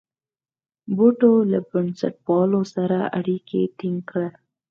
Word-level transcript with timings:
بوټو 0.95 1.33
له 1.51 1.59
بنسټپالو 1.69 2.61
سره 2.75 2.97
اړیکي 3.19 3.61
ټینګ 3.77 3.99
کړل. 4.09 4.31